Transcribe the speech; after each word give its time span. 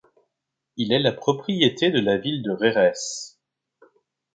Il 0.77 0.93
est 0.93 0.97
la 0.99 1.11
propriété 1.11 1.91
de 1.91 1.99
la 1.99 2.17
ville 2.17 2.41
de 2.41 2.57
Jerez. 2.59 2.93